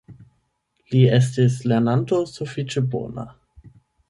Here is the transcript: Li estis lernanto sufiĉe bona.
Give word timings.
Li 0.93 1.01
estis 1.17 1.57
lernanto 1.73 2.23
sufiĉe 2.33 2.85
bona. 2.97 3.29